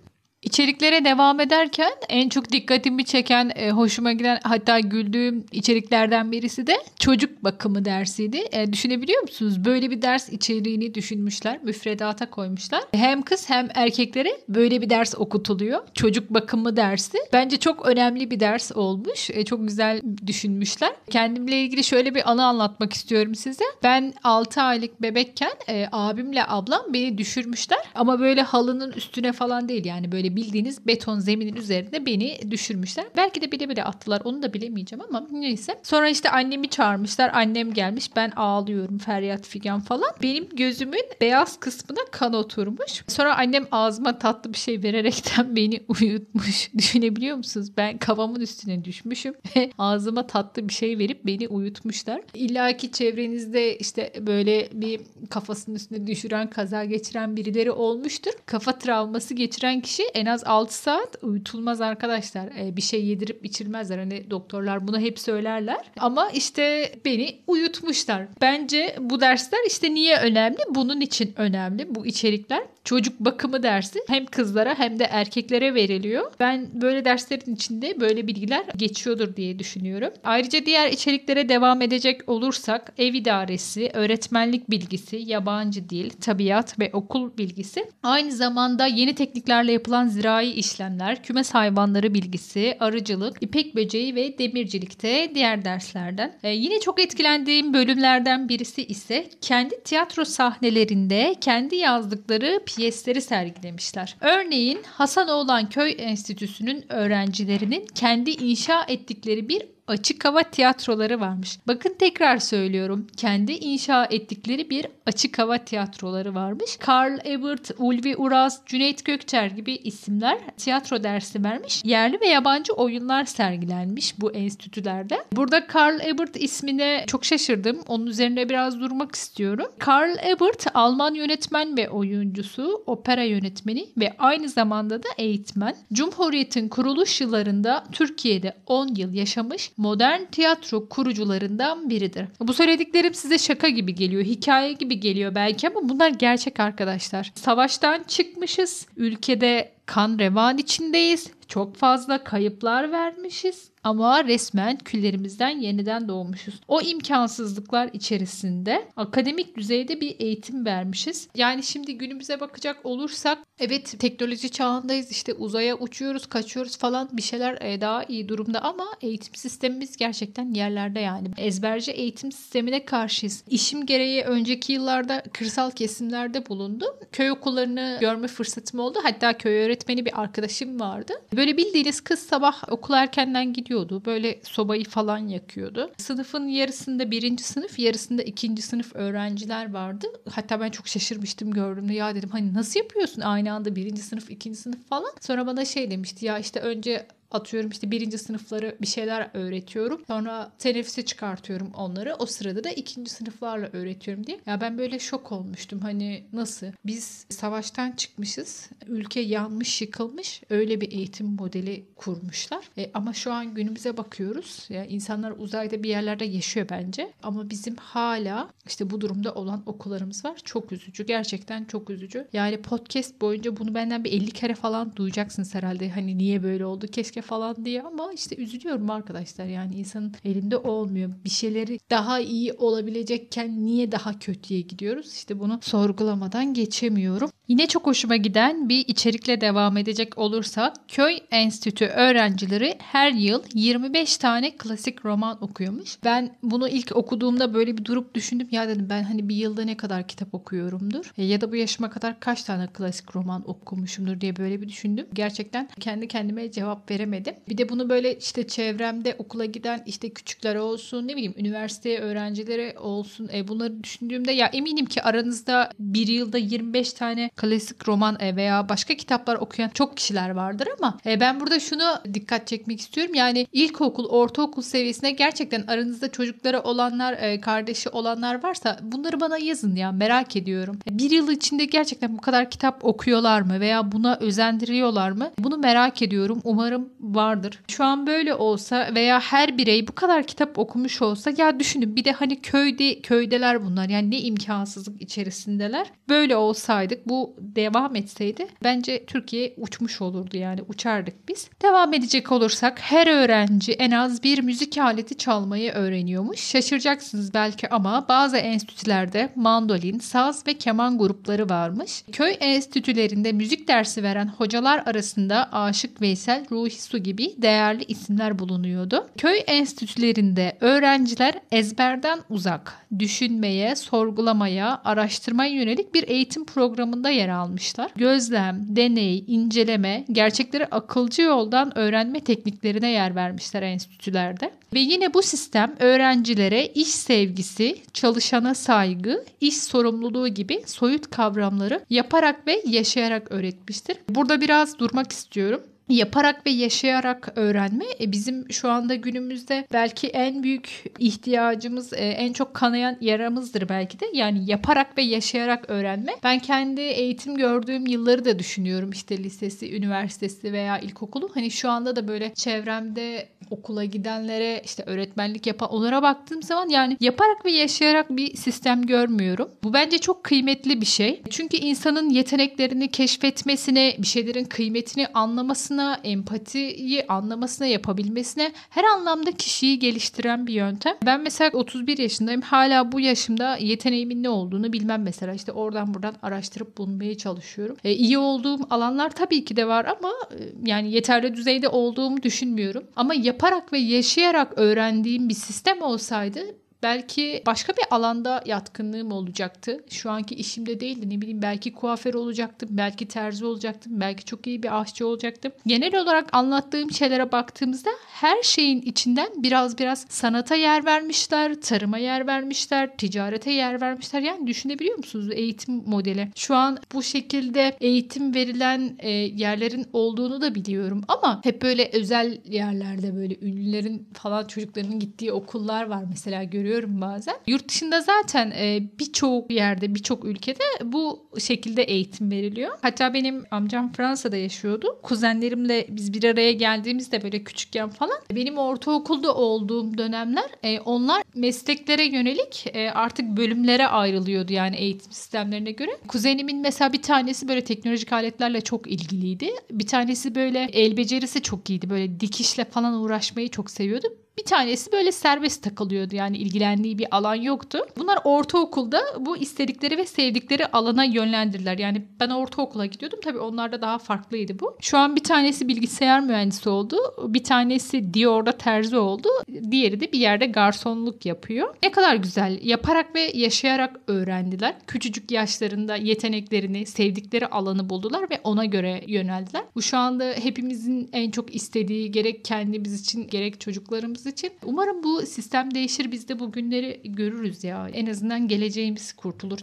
İçeriklere 0.43 1.05
devam 1.05 1.41
ederken 1.41 1.93
en 2.09 2.29
çok 2.29 2.53
dikkatimi 2.53 3.05
çeken, 3.05 3.53
e, 3.55 3.71
hoşuma 3.71 4.13
giden 4.13 4.41
hatta 4.43 4.81
güldüğüm 4.81 5.45
içeriklerden 5.53 6.33
birisi 6.33 6.67
de 6.67 6.77
çocuk 6.99 7.45
bakımı 7.45 7.85
dersiydi. 7.85 8.45
E, 8.53 8.73
düşünebiliyor 8.73 9.23
musunuz? 9.23 9.65
Böyle 9.65 9.91
bir 9.91 10.03
ders 10.03 10.29
içeriğini 10.29 10.95
düşünmüşler, 10.95 11.59
müfredata 11.63 12.31
koymuşlar. 12.31 12.83
Hem 12.93 13.23
kız 13.23 13.51
hem 13.51 13.69
erkeklere 13.75 14.29
böyle 14.49 14.83
bir 14.83 14.91
ders 14.91 15.15
okutuluyor. 15.15 15.81
Çocuk 15.95 16.31
bakımı 16.31 16.77
dersi. 16.77 17.19
Bence 17.33 17.57
çok 17.57 17.87
önemli 17.87 18.31
bir 18.31 18.41
ders 18.41 18.73
olmuş. 18.73 19.31
E, 19.31 19.45
çok 19.45 19.69
güzel 19.69 20.03
düşünmüşler. 20.27 20.93
Kendimle 21.11 21.63
ilgili 21.63 21.85
şöyle 21.85 22.15
bir 22.15 22.31
anı 22.31 22.47
anlatmak 22.47 22.93
istiyorum 22.93 23.35
size. 23.35 23.65
Ben 23.83 24.15
6 24.25 24.63
aylık 24.63 25.03
bebekken 25.03 25.53
e, 25.69 25.87
abimle 25.93 26.47
ablam 26.47 26.83
beni 26.89 27.19
düşürmüşler. 27.19 27.81
Ama 27.95 28.21
böyle 28.21 28.43
halının 28.43 28.93
üstüne 28.93 29.33
falan 29.33 29.69
değil 29.69 29.85
yani 29.85 30.13
böyle 30.13 30.30
böyle 30.31 30.37
bildiğiniz 30.37 30.87
beton 30.87 31.19
zeminin 31.19 31.57
üzerinde 31.57 32.07
beni 32.07 32.51
düşürmüşler. 32.51 33.07
Belki 33.17 33.43
de 33.43 33.53
bile 33.53 33.69
bile 33.69 33.85
attılar 33.85 34.23
onu 34.25 34.43
da 34.43 34.53
bilemeyeceğim 34.53 35.05
ama 35.09 35.27
neyse. 35.31 35.81
Sonra 35.83 36.09
işte 36.09 36.31
annemi 36.31 36.69
çağırmışlar. 36.69 37.31
Annem 37.35 37.75
gelmiş. 37.75 38.17
Ben 38.17 38.31
ağlıyorum 38.31 38.99
feryat 38.99 39.47
figan 39.47 39.81
falan. 39.81 40.11
Benim 40.23 40.49
gözümün 40.49 41.05
beyaz 41.21 41.61
kısmına 41.61 42.01
kan 42.11 42.35
oturmuş. 42.35 43.05
Sonra 43.09 43.37
annem 43.37 43.67
ağzıma 43.73 44.19
tatlı 44.19 44.53
bir 44.53 44.59
şey 44.59 44.83
vererekten 44.83 45.57
beni 45.57 45.81
uyutmuş. 45.89 46.71
Düşünebiliyor 46.79 47.37
musunuz? 47.37 47.69
Ben 47.77 47.99
kafamın 47.99 48.41
üstüne 48.41 48.85
düşmüşüm 48.85 49.35
ve 49.57 49.71
ağzıma 49.79 50.27
tatlı 50.27 50.69
bir 50.69 50.75
şey 50.75 50.99
verip 50.99 51.27
beni 51.27 51.49
uyutmuşlar. 51.49 52.21
İlla 52.35 52.77
ki 52.77 52.93
çevrenizde 52.93 53.79
işte 53.79 54.13
böyle 54.21 54.69
bir 54.73 55.01
kafasının 55.31 55.77
üstüne 55.77 56.07
düşüren, 56.07 56.51
kaza 56.51 56.85
geçiren 56.85 57.37
birileri 57.37 57.71
olmuştur. 57.71 58.33
Kafa 58.47 58.79
travması 58.79 59.35
geçiren 59.35 59.81
kişi 59.81 60.03
en 60.21 60.27
az 60.27 60.45
6 60.45 60.75
saat 60.75 61.17
uyutulmaz 61.23 61.81
arkadaşlar. 61.81 62.47
Ee, 62.59 62.77
bir 62.77 62.83
şey 62.83 63.05
yedirip 63.07 63.45
içirmezler. 63.45 63.99
Hani 63.99 64.31
doktorlar 64.31 64.89
bunu 64.89 65.01
hep 65.01 65.19
söylerler. 65.19 65.91
Ama 65.99 66.31
işte 66.31 66.93
beni 67.05 67.39
uyutmuşlar. 67.47 68.27
Bence 68.41 68.97
bu 69.01 69.21
dersler 69.21 69.61
işte 69.67 69.95
niye 69.95 70.17
önemli? 70.17 70.59
Bunun 70.71 71.01
için 71.01 71.35
önemli 71.37 71.95
bu 71.95 72.07
içerikler. 72.07 72.63
Çocuk 72.85 73.21
bakımı 73.21 73.63
dersi 73.63 73.99
hem 74.09 74.27
kızlara 74.27 74.79
hem 74.79 74.99
de 74.99 75.05
erkeklere 75.05 75.75
veriliyor. 75.75 76.33
Ben 76.41 76.69
böyle 76.73 77.05
derslerin 77.05 77.55
içinde 77.55 78.01
böyle 78.01 78.27
bilgiler 78.27 78.65
geçiyordur 78.77 79.37
diye 79.37 79.59
düşünüyorum. 79.59 80.11
Ayrıca 80.25 80.67
diğer 80.67 80.91
içeriklere 80.93 81.49
devam 81.49 81.83
edecek 81.83 82.29
olursak 82.29 82.93
ev 82.99 83.15
idaresi, 83.15 83.91
öğretmenlik 83.95 84.71
bilgisi, 84.71 85.17
yabancı 85.17 85.91
dil, 85.91 86.11
tabiat 86.11 86.79
ve 86.79 86.91
okul 86.93 87.39
bilgisi. 87.39 87.85
Aynı 88.03 88.33
zamanda 88.33 88.87
yeni 88.87 89.15
tekniklerle 89.15 89.73
yapılan 89.73 90.09
zirai 90.11 90.51
işlemler, 90.51 91.23
kümes 91.23 91.55
hayvanları 91.55 92.15
bilgisi, 92.15 92.77
arıcılık, 92.81 93.43
ipek 93.43 93.75
böceği 93.75 94.15
ve 94.15 94.39
demircilikte 94.39 95.31
diğer 95.35 95.65
derslerden. 95.65 96.39
Ee, 96.43 96.51
yine 96.51 96.81
çok 96.81 97.01
etkilendiğim 97.01 97.75
bölümlerden 97.75 98.49
birisi 98.49 98.85
ise 98.85 99.31
kendi 99.41 99.83
tiyatro 99.83 100.25
sahnelerinde 100.25 101.35
kendi 101.41 101.77
yazdıkları 101.77 102.61
piyesleri 102.67 103.21
sergilemişler. 103.21 104.17
Örneğin 104.21 104.79
Hasanoğlan 104.87 105.69
Köy 105.69 105.95
Enstitüsü'nün 105.99 106.93
öğrencilerinin 106.93 107.87
kendi 107.95 108.31
inşa 108.31 108.85
ettikleri 108.89 109.49
bir 109.49 109.63
açık 109.91 110.25
hava 110.25 110.43
tiyatroları 110.43 111.21
varmış. 111.21 111.59
Bakın 111.67 111.97
tekrar 111.99 112.39
söylüyorum. 112.39 113.07
Kendi 113.17 113.53
inşa 113.53 114.05
ettikleri 114.05 114.71
bir 114.71 114.87
açık 115.07 115.39
hava 115.39 115.59
tiyatroları 115.59 116.35
varmış. 116.35 116.77
Karl 116.77 117.19
Ebert, 117.27 117.71
Ulvi 117.79 118.17
Uras, 118.17 118.61
Cüneyt 118.67 119.05
Gökçer 119.05 119.47
gibi 119.47 119.73
isimler 119.75 120.39
tiyatro 120.57 121.03
dersi 121.05 121.45
vermiş. 121.45 121.83
Yerli 121.85 122.21
ve 122.21 122.27
yabancı 122.27 122.73
oyunlar 122.73 123.25
sergilenmiş 123.25 124.21
bu 124.21 124.33
enstitülerde. 124.33 125.25
Burada 125.33 125.67
Karl 125.67 126.01
Ebert 126.01 126.37
ismine 126.37 127.05
çok 127.07 127.25
şaşırdım. 127.25 127.81
Onun 127.89 128.07
üzerine 128.07 128.49
biraz 128.49 128.81
durmak 128.81 129.15
istiyorum. 129.15 129.67
Karl 129.79 130.17
Ebert 130.31 130.67
Alman 130.75 131.15
yönetmen 131.15 131.77
ve 131.77 131.91
oyuncusu, 131.91 132.83
opera 132.87 133.23
yönetmeni 133.23 133.87
ve 133.97 134.13
aynı 134.19 134.49
zamanda 134.49 135.03
da 135.03 135.09
eğitmen. 135.19 135.77
Cumhuriyet'in 135.93 136.69
kuruluş 136.69 137.21
yıllarında 137.21 137.85
Türkiye'de 137.93 138.55
10 138.67 138.95
yıl 138.95 139.13
yaşamış 139.13 139.71
modern 139.81 140.25
tiyatro 140.25 140.89
kurucularından 140.89 141.91
biridir. 141.91 142.27
Bu 142.41 142.53
söylediklerim 142.55 143.15
size 143.15 143.39
şaka 143.39 143.69
gibi 143.69 143.95
geliyor, 143.95 144.25
hikaye 144.25 144.73
gibi 144.73 145.01
geliyor 145.01 145.35
belki 145.35 145.69
ama 145.69 145.89
bunlar 145.89 146.09
gerçek 146.09 146.61
arkadaşlar. 146.61 147.33
Savaştan 147.35 148.03
çıkmışız, 148.03 148.87
ülkede 148.97 149.73
kan 149.87 150.19
revan 150.19 150.59
içindeyiz, 150.59 151.31
çok 151.51 151.77
fazla 151.77 152.25
kayıplar 152.25 152.93
vermişiz 152.93 153.71
ama 153.85 154.25
resmen 154.25 154.79
küllerimizden 154.79 155.61
yeniden 155.61 156.09
doğmuşuz. 156.09 156.61
O 156.69 156.81
imkansızlıklar 156.81 157.91
içerisinde 157.93 158.89
akademik 158.97 159.57
düzeyde 159.57 160.01
bir 160.01 160.17
eğitim 160.21 160.65
vermişiz. 160.67 161.29
Yani 161.37 161.63
şimdi 161.63 161.99
günümüze 161.99 162.41
bakacak 162.41 162.87
olursak 162.87 163.39
evet 163.59 163.95
teknoloji 163.99 164.51
çağındayız 164.51 165.11
işte 165.11 165.35
uzaya 165.35 165.77
uçuyoruz 165.79 166.27
kaçıyoruz 166.27 166.79
falan 166.79 167.09
bir 167.13 167.23
şeyler 167.23 167.59
e, 167.61 167.81
daha 167.81 168.05
iyi 168.05 168.29
durumda 168.29 168.63
ama 168.63 168.87
eğitim 169.01 169.35
sistemimiz 169.35 169.97
gerçekten 169.97 170.55
yerlerde 170.55 171.01
yani. 171.01 171.29
Ezberci 171.37 171.93
eğitim 171.93 172.33
sistemine 172.33 172.85
karşıyız. 172.85 173.45
İşim 173.51 173.87
gereği 173.87 174.23
önceki 174.23 174.73
yıllarda 174.73 175.23
kırsal 175.33 175.71
kesimlerde 175.71 176.47
bulundum. 176.47 176.95
Köy 177.13 177.31
okullarını 177.31 177.99
görme 178.01 178.29
fırsatım 178.29 178.81
oldu. 178.81 178.99
Hatta 179.03 179.39
köy 179.39 179.65
öğretmeni 179.65 180.07
bir 180.07 180.21
arkadaşım 180.21 180.81
vardı. 180.81 181.13
Böyle 181.41 181.57
bildiğiniz 181.57 182.01
kız 182.01 182.19
sabah 182.19 182.73
okul 182.73 182.95
erkenden 182.95 183.53
gidiyordu. 183.53 184.03
Böyle 184.07 184.41
sobayı 184.43 184.85
falan 184.85 185.19
yakıyordu. 185.19 185.91
Sınıfın 185.99 186.49
yarısında 186.49 187.11
birinci 187.11 187.45
sınıf, 187.45 187.79
yarısında 187.79 188.23
ikinci 188.23 188.63
sınıf 188.63 188.97
öğrenciler 188.97 189.73
vardı. 189.73 190.07
Hatta 190.31 190.61
ben 190.61 190.71
çok 190.71 190.89
şaşırmıştım 190.89 191.51
gördüğümde. 191.51 191.95
Ya 191.95 192.15
dedim 192.15 192.29
hani 192.33 192.55
nasıl 192.55 192.81
yapıyorsun 192.81 193.21
aynı 193.21 193.53
anda 193.53 193.77
birinci 193.77 194.03
sınıf, 194.03 194.31
ikinci 194.31 194.59
sınıf 194.59 194.89
falan. 194.89 195.13
Sonra 195.21 195.47
bana 195.47 195.65
şey 195.65 195.91
demişti 195.91 196.27
ya 196.27 196.39
işte 196.39 196.61
önce 196.61 197.07
atıyorum 197.31 197.71
işte 197.71 197.91
birinci 197.91 198.19
sınıfları 198.19 198.77
bir 198.81 198.87
şeyler 198.87 199.31
öğretiyorum. 199.35 200.03
Sonra 200.07 200.53
teneffüse 200.59 201.05
çıkartıyorum 201.05 201.71
onları. 201.75 202.15
O 202.19 202.27
sırada 202.27 202.65
da 202.65 202.71
ikinci 202.71 203.11
sınıflarla 203.11 203.71
öğretiyorum 203.73 204.27
diye. 204.27 204.41
Ya 204.47 204.61
ben 204.61 204.79
böyle 204.79 204.99
şok 204.99 205.33
olmuştum. 205.33 205.81
Hani 205.81 206.25
nasıl? 206.33 206.67
Biz 206.87 207.27
savaştan 207.29 207.93
çıkmışız. 207.93 208.71
Ülke 208.87 209.21
yanmış, 209.21 209.83
yıkılmış. 209.83 210.43
Öyle 210.51 210.81
bir 210.81 210.93
eğitim 210.93 211.27
modeli 211.27 211.85
kurmuşlar. 211.97 212.65
E, 212.79 212.91
ama 212.95 213.13
şu 213.13 213.33
an 213.33 213.55
günümüze 213.55 213.97
bakıyoruz. 213.97 214.67
Ya 214.69 214.85
insanlar 214.85 215.35
uzayda 215.39 215.83
bir 215.83 215.89
yerlerde 215.89 216.25
yaşıyor 216.25 216.67
bence. 216.71 217.13
Ama 217.23 217.51
bizim 217.51 217.77
hala 217.77 218.51
işte 218.67 218.91
bu 218.91 219.01
durumda 219.01 219.35
olan 219.35 219.63
okullarımız 219.67 220.25
var. 220.25 220.37
Çok 220.45 220.73
üzücü. 220.73 221.07
Gerçekten 221.07 221.65
çok 221.65 221.91
üzücü. 221.91 222.29
Yani 222.33 222.63
podcast 222.63 223.21
boyunca 223.21 223.57
bunu 223.57 223.75
benden 223.75 224.05
bir 224.05 224.13
50 224.13 224.31
kere 224.31 224.55
falan 224.55 224.97
duyacaksınız 224.97 225.55
herhalde. 225.55 225.91
Hani 225.91 226.19
niye 226.19 226.43
böyle 226.43 226.65
oldu? 226.65 226.87
Keşke 226.87 227.20
falan 227.21 227.65
diye 227.65 227.83
ama 227.83 228.13
işte 228.13 228.37
üzülüyorum 228.37 228.91
arkadaşlar. 228.91 229.47
Yani 229.47 229.75
insanın 229.75 230.15
elinde 230.25 230.57
olmuyor. 230.57 231.11
Bir 231.25 231.31
şeyleri 231.31 231.79
daha 231.91 232.21
iyi 232.21 232.53
olabilecekken 232.53 233.65
niye 233.65 233.93
daha 233.93 234.19
kötüye 234.19 234.61
gidiyoruz? 234.61 235.15
İşte 235.15 235.41
bunu 235.41 235.59
sorgulamadan 235.63 236.55
geçemiyorum. 236.55 237.31
Yine 237.49 237.67
çok 237.67 237.87
hoşuma 237.87 238.17
giden 238.17 238.69
bir 238.69 238.85
içerikle 238.89 239.41
devam 239.41 239.77
edecek 239.77 240.19
olursak 240.19 240.77
Köy 240.89 241.19
Enstitü 241.31 241.87
öğrencileri 241.87 242.75
her 242.79 243.13
yıl 243.13 243.43
25 243.55 244.17
tane 244.17 244.57
klasik 244.57 245.05
roman 245.05 245.45
okuyormuş. 245.45 245.99
Ben 246.05 246.37
bunu 246.43 246.69
ilk 246.69 246.97
okuduğumda 246.97 247.55
böyle 247.55 247.79
bir 247.79 247.85
durup 247.85 248.15
düşündüm. 248.15 248.49
Ya 248.51 248.69
dedim 248.69 248.87
ben 248.91 249.03
hani 249.03 249.29
bir 249.29 249.37
yılda 249.37 249.65
ne 249.65 249.77
kadar 249.77 250.09
kitap 250.09 250.35
okuyorumdur? 250.35 251.13
E, 251.19 251.25
ya 251.25 251.41
da 251.41 251.53
bu 251.53 251.57
yaşıma 251.57 251.91
kadar 251.91 252.21
kaç 252.21 252.43
tane 252.43 252.67
klasik 252.67 253.17
roman 253.17 253.51
okumuşumdur 253.51 254.21
diye 254.21 254.37
böyle 254.37 254.63
bir 254.63 254.69
düşündüm. 254.69 255.07
Gerçekten 255.15 255.69
kendi 255.81 256.09
kendime 256.09 256.51
cevap 256.51 256.91
veremedim. 256.91 257.10
Bir 257.49 257.59
de 257.59 257.69
bunu 257.69 257.89
böyle 257.89 258.19
işte 258.19 258.47
çevremde 258.49 259.15
okula 259.19 259.45
giden 259.45 259.83
işte 259.87 260.11
küçükler 260.11 260.57
olsun 260.57 261.09
ne 261.09 261.13
bileyim 261.13 261.35
üniversiteye 261.37 261.99
öğrencileri 261.99 262.79
olsun 262.79 263.31
e, 263.35 263.49
bunları 263.49 263.85
düşündüğümde 263.85 264.33
ya 264.33 264.47
eminim 264.47 264.87
ki 264.87 265.03
aranızda 265.03 265.71
bir 265.79 266.07
yılda 266.07 266.39
25 266.39 266.93
tane 266.93 267.31
klasik 267.37 267.89
roman 267.89 268.17
e, 268.21 268.37
veya 268.37 268.69
başka 268.69 268.95
kitaplar 268.95 269.37
okuyan 269.37 269.69
çok 269.69 269.97
kişiler 269.97 270.31
vardır 270.31 270.69
ama 270.79 270.99
e, 271.07 271.21
ben 271.21 271.41
burada 271.41 271.61
şunu 271.61 272.15
dikkat 272.15 272.47
çekmek 272.47 272.81
istiyorum. 272.81 273.15
Yani 273.15 273.47
ilkokul, 273.53 274.05
ortaokul 274.05 274.63
seviyesinde 274.63 275.11
gerçekten 275.11 275.65
aranızda 275.67 276.13
çocukları 276.13 276.61
olanlar, 276.61 277.13
e, 277.13 277.41
kardeşi 277.41 277.89
olanlar 277.89 278.43
varsa 278.43 278.79
bunları 278.83 279.21
bana 279.21 279.39
yazın 279.39 279.77
ya 279.77 279.93
merak 279.93 280.37
ediyorum. 280.37 280.79
Bir 280.91 281.11
yıl 281.11 281.31
içinde 281.31 281.65
gerçekten 281.65 282.19
bu 282.19 282.21
kadar 282.21 282.51
kitap 282.51 282.85
okuyorlar 282.85 283.41
mı 283.41 283.61
veya 283.61 283.93
buna 283.93 284.17
özendiriyorlar 284.17 285.11
mı? 285.11 285.31
Bunu 285.39 285.59
merak 285.59 286.03
ediyorum. 286.03 286.41
Umarım 286.45 286.89
vardır. 287.01 287.61
Şu 287.69 287.85
an 287.85 288.07
böyle 288.07 288.35
olsa 288.35 288.89
veya 288.95 289.21
her 289.21 289.59
birey 289.59 289.89
bu 289.89 289.93
kadar 289.93 290.27
kitap 290.27 290.59
okumuş 290.59 291.03
olsa 291.03 291.33
ya 291.39 291.61
düşünün 291.61 291.97
bir 291.97 292.05
de 292.05 292.13
hani 292.13 292.41
köyde 292.41 293.01
köydeler 293.01 293.65
bunlar 293.65 293.89
yani 293.89 294.11
ne 294.11 294.21
imkansızlık 294.21 295.03
içerisindeler. 295.03 295.87
Böyle 296.09 296.37
olsaydık 296.37 297.09
bu 297.09 297.37
devam 297.39 297.97
etseydi 297.97 298.47
bence 298.65 299.05
Türkiye 299.07 299.55
uçmuş 299.57 300.01
olurdu 300.01 300.37
yani 300.37 300.61
uçardık 300.69 301.29
biz. 301.29 301.51
Devam 301.63 301.95
edecek 301.95 302.33
olursak 302.33 302.79
her 302.81 303.07
öğrenci 303.07 303.73
en 303.73 303.91
az 303.91 304.23
bir 304.23 304.43
müzik 304.43 304.79
aleti 304.79 305.19
çalmayı 305.19 305.73
öğreniyormuş. 305.73 306.41
Şaşıracaksınız 306.41 307.35
belki 307.35 307.69
ama 307.69 308.07
bazı 308.09 308.37
enstitülerde 308.37 309.33
mandolin, 309.37 309.99
saz 309.99 310.47
ve 310.47 310.55
keman 310.55 310.99
grupları 310.99 311.49
varmış. 311.49 312.05
Köy 312.13 312.37
enstitülerinde 312.41 313.33
müzik 313.33 313.69
dersi 313.69 314.03
veren 314.03 314.29
hocalar 314.29 314.83
arasında 314.87 315.49
Aşık 315.53 316.01
Veysel, 316.01 316.47
Ruhi 316.51 316.71
Aksu 316.91 316.99
gibi 316.99 317.35
değerli 317.39 317.85
isimler 317.85 318.39
bulunuyordu. 318.39 319.07
Köy 319.19 319.39
enstitülerinde 319.47 320.57
öğrenciler 320.61 321.35
ezberden 321.53 322.21
uzak, 322.31 322.87
düşünmeye, 322.99 323.77
sorgulamaya, 323.77 324.81
araştırmaya 324.85 325.53
yönelik 325.53 325.95
bir 325.95 326.09
eğitim 326.09 326.45
programında 326.45 327.11
yer 327.11 327.29
almışlar. 327.29 327.91
Gözlem, 327.97 328.67
deney, 328.69 329.25
inceleme, 329.27 330.05
gerçekleri 330.13 330.67
akılcı 330.67 331.23
yoldan 331.23 331.79
öğrenme 331.79 332.21
tekniklerine 332.21 332.91
yer 332.91 333.15
vermişler 333.15 333.63
enstitülerde. 333.63 334.51
Ve 334.75 334.81
yine 334.81 335.15
bu 335.15 335.23
sistem 335.23 335.75
öğrencilere 335.79 336.67
iş 336.67 336.89
sevgisi, 336.89 337.77
çalışana 337.93 338.55
saygı, 338.55 339.25
iş 339.41 339.57
sorumluluğu 339.57 340.29
gibi 340.29 340.63
soyut 340.67 341.11
kavramları 341.11 341.85
yaparak 341.91 342.47
ve 342.47 342.63
yaşayarak 342.67 343.33
öğretmiştir. 343.33 343.97
Burada 344.09 344.41
biraz 344.41 344.79
durmak 344.79 345.13
istiyorum 345.13 345.61
yaparak 345.95 346.47
ve 346.47 346.51
yaşayarak 346.51 347.33
öğrenme 347.37 347.85
e, 348.01 348.13
bizim 348.13 348.53
şu 348.53 348.71
anda 348.71 348.95
günümüzde 348.95 349.67
belki 349.73 350.09
en 350.09 350.43
büyük 350.43 350.85
ihtiyacımız, 350.99 351.93
e, 351.93 351.97
en 351.97 352.33
çok 352.33 352.55
kanayan 352.55 352.97
yaramızdır 353.01 353.69
belki 353.69 354.01
de. 354.01 354.07
Yani 354.13 354.51
yaparak 354.51 354.99
ve 354.99 355.03
yaşayarak 355.03 355.71
öğrenme. 355.71 356.13
Ben 356.23 356.39
kendi 356.39 356.81
eğitim 356.81 357.37
gördüğüm 357.37 357.87
yılları 357.87 358.25
da 358.25 358.39
düşünüyorum. 358.39 358.91
İşte 358.91 359.19
lisesi, 359.19 359.77
üniversitesi 359.77 360.53
veya 360.53 360.79
ilkokulu. 360.79 361.31
Hani 361.35 361.51
şu 361.51 361.71
anda 361.71 361.97
da 361.97 362.09
böyle 362.09 362.35
çevremde 362.35 363.29
okula 363.51 363.85
gidenlere 363.85 364.63
işte 364.65 364.83
öğretmenlik 364.87 365.47
yapan 365.47 365.71
onlara 365.71 366.03
baktığım 366.03 366.43
zaman 366.43 366.69
yani 366.69 366.97
yaparak 367.01 367.45
ve 367.45 367.53
yaşayarak 367.53 368.11
bir 368.11 368.37
sistem 368.37 368.87
görmüyorum. 368.87 369.49
Bu 369.65 369.73
bence 369.73 369.99
çok 369.99 370.25
kıymetli 370.25 370.81
bir 370.81 370.87
şey. 370.87 371.23
Çünkü 371.31 371.57
insanın 371.57 372.11
yeteneklerini 372.11 372.89
keşfetmesine, 372.89 373.95
bir 373.99 374.07
şeylerin 374.07 374.45
kıymetini 374.45 375.07
anlamasına, 375.15 375.80
empatiyi 376.05 377.07
anlamasına, 377.07 377.67
yapabilmesine 377.67 378.53
her 378.71 378.85
anlamda 378.85 379.33
kişiyi 379.33 379.79
geliştiren 379.79 380.47
bir 380.47 380.55
yöntem. 380.55 380.95
Ben 381.07 381.21
mesela 381.21 381.51
31 381.55 381.99
yaşındayım. 381.99 382.41
Hala 382.41 382.93
bu 382.93 383.01
yaşımda 383.01 383.57
yeteneğimin 383.57 384.23
ne 384.23 384.29
olduğunu 384.29 384.73
bilmem 384.73 385.03
mesela. 385.03 385.35
işte 385.35 385.53
oradan 385.53 385.95
buradan 385.95 386.15
araştırıp 386.23 386.79
bulmaya 386.79 387.19
çalışıyorum. 387.19 387.77
E, 387.85 387.93
iyi 387.93 388.19
olduğum 388.19 388.59
alanlar 388.71 389.11
tabii 389.11 389.45
ki 389.45 389.57
de 389.57 389.69
var 389.69 389.85
ama 389.85 390.13
e, 390.31 390.39
yani 390.65 390.93
yeterli 390.93 391.35
düzeyde 391.35 391.69
olduğumu 391.69 392.23
düşünmüyorum. 392.23 392.85
Ama 392.97 393.15
yap 393.15 393.41
yaparak 393.41 393.73
ve 393.73 393.79
yaşayarak 393.79 394.53
öğrendiğim 394.57 395.29
bir 395.29 395.35
sistem 395.35 395.83
olsaydı 395.83 396.41
Belki 396.83 397.43
başka 397.47 397.73
bir 397.73 397.85
alanda 397.91 398.43
yatkınlığım 398.47 399.13
olacaktı. 399.13 399.85
Şu 399.91 400.11
anki 400.11 400.35
işimde 400.35 400.81
değildi. 400.81 401.11
Ne 401.11 401.21
bileyim 401.21 401.43
belki 401.43 401.73
kuaför 401.73 402.15
olacaktım. 402.15 402.69
Belki 402.73 403.09
terzi 403.09 403.45
olacaktım. 403.45 403.93
Belki 404.01 404.25
çok 404.25 404.47
iyi 404.47 404.63
bir 404.63 404.81
aşçı 404.81 405.07
olacaktım. 405.07 405.53
Genel 405.67 405.97
olarak 405.97 406.29
anlattığım 406.33 406.91
şeylere 406.91 407.33
baktığımızda 407.33 407.91
her 408.09 408.43
şeyin 408.43 408.83
içinden 408.83 409.29
biraz 409.37 409.79
biraz 409.79 410.07
sanata 410.09 410.55
yer 410.55 410.85
vermişler. 410.85 411.61
Tarıma 411.61 411.99
yer 411.99 412.27
vermişler. 412.27 412.97
Ticarete 412.97 413.51
yer 413.51 413.81
vermişler. 413.81 414.21
Yani 414.21 414.47
düşünebiliyor 414.47 414.97
musunuz 414.97 415.29
eğitim 415.33 415.83
modeli? 415.87 416.29
Şu 416.37 416.55
an 416.55 416.79
bu 416.93 417.03
şekilde 417.03 417.77
eğitim 417.81 418.35
verilen 418.35 418.97
e, 418.99 419.11
yerlerin 419.11 419.87
olduğunu 419.93 420.41
da 420.41 420.55
biliyorum. 420.55 421.03
Ama 421.09 421.41
hep 421.45 421.63
böyle 421.63 421.91
özel 421.93 422.39
yerlerde 422.45 423.17
böyle 423.17 423.37
ünlülerin 423.43 424.09
falan 424.13 424.47
çocuklarının 424.47 424.99
gittiği 424.99 425.33
okullar 425.33 425.87
var 425.87 426.05
mesela 426.09 426.45
görüyorum 426.45 426.70
görüyorum 426.71 427.01
bazen. 427.01 427.35
Yurt 427.47 427.69
dışında 427.69 428.01
zaten 428.01 428.51
e, 428.51 428.83
birçok 428.99 429.51
yerde, 429.51 429.95
birçok 429.95 430.25
ülkede 430.25 430.65
bu 430.85 431.29
şekilde 431.39 431.83
eğitim 431.83 432.31
veriliyor. 432.31 432.71
Hatta 432.83 433.15
benim 433.15 433.45
amcam 433.51 433.93
Fransa'da 433.93 434.37
yaşıyordu. 434.37 434.99
Kuzenlerimle 435.03 435.87
biz 435.89 436.15
bir 436.15 436.25
araya 436.25 436.53
geldiğimizde 436.53 437.23
böyle 437.23 437.45
küçükken 437.45 437.91
falan 437.91 438.17
benim 438.35 438.59
ortaokulda 438.59 439.35
olduğum 439.35 439.99
dönemler 439.99 440.45
e, 440.63 440.81
onlar 440.81 441.23
mesleklere 441.35 442.05
yönelik 442.05 442.67
e, 442.75 442.91
artık 442.91 443.27
bölümlere 443.37 443.87
ayrılıyordu 443.87 444.53
yani 444.53 444.77
eğitim 444.77 445.13
sistemlerine 445.13 445.71
göre. 445.71 445.91
Kuzenimin 446.09 446.61
mesela 446.61 446.93
bir 446.93 447.03
tanesi 447.03 447.49
böyle 447.49 447.65
teknolojik 447.65 448.13
aletlerle 448.13 448.61
çok 448.61 448.87
ilgiliydi. 448.87 449.51
Bir 449.71 449.87
tanesi 449.87 450.35
böyle 450.35 450.69
el 450.73 450.97
becerisi 450.97 451.43
çok 451.43 451.71
iyiydi. 451.71 451.91
Böyle 451.91 452.21
dikişle 452.21 452.65
falan 452.65 452.95
uğraşmayı 452.95 453.49
çok 453.49 453.71
seviyordu. 453.71 454.07
Bir 454.41 454.45
tanesi 454.45 454.93
böyle 454.93 455.13
serbest 455.13 455.63
takılıyordu 455.63 456.17
yani 456.17 456.37
ilgilendiği 456.37 456.99
bir 456.99 457.07
alan 457.11 457.35
yoktu. 457.35 457.79
Bunlar 457.99 458.19
ortaokulda 458.25 459.01
bu 459.19 459.37
istedikleri 459.37 459.99
ve 459.99 460.07
sevdikleri 460.07 460.67
alana 460.67 461.05
yönlendirdiler. 461.05 461.79
Yani 461.79 462.05
ben 462.21 462.31
ortaokula 462.31 462.87
gidiyordum 462.87 463.19
tabii 463.25 463.39
onlarda 463.39 463.81
daha 463.81 463.99
farklıydı 463.99 464.61
bu. 464.61 464.77
Şu 464.81 464.99
an 464.99 465.17
bir 465.17 465.25
tanesi 465.25 465.69
bilgisayar 465.69 466.21
mühendisi 466.21 466.69
oldu. 466.69 466.97
Bir 467.29 467.45
tanesi 467.45 468.15
Dior'da 468.15 468.53
terzi 468.53 468.97
oldu. 468.97 469.29
Diğeri 469.71 470.01
de 470.01 470.13
bir 470.13 470.19
yerde 470.19 470.47
garsonluk 470.47 471.27
yapıyor. 471.27 471.75
Ne 471.83 471.91
kadar 471.91 472.15
güzel. 472.15 472.59
Yaparak 472.63 473.15
ve 473.15 473.31
yaşayarak 473.35 474.01
öğrendiler. 474.07 474.75
Küçücük 474.87 475.31
yaşlarında 475.31 475.97
yeteneklerini, 475.97 476.87
sevdikleri 476.87 477.47
alanı 477.47 477.91
buldular 477.91 478.31
ve 478.31 478.41
ona 478.45 478.65
göre 478.65 479.05
yöneldiler. 479.07 479.63
Bu 479.75 479.83
şu 479.83 479.97
anda 479.97 480.25
hepimizin 480.25 481.11
en 481.13 481.31
çok 481.31 481.55
istediği 481.55 482.13
gerek 482.13 482.45
kendimiz 482.45 483.01
için 483.01 483.29
gerek 483.29 483.61
çocuklarımız 483.61 484.30
için. 484.31 484.53
Umarım 484.65 485.03
bu 485.03 485.27
sistem 485.27 485.75
değişir 485.75 486.13
biz 486.13 486.29
de 486.29 486.39
bu 486.39 486.53
günleri 486.53 487.01
görürüz 487.05 487.65
ya. 487.65 487.89
En 487.89 488.07
azından 488.07 488.49
geleceğimiz 488.49 489.13
kurtulur. 489.13 489.61